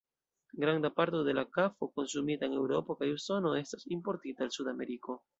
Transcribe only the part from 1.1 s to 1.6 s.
de la